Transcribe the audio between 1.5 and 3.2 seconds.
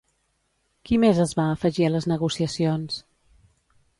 afegir a les negociacions?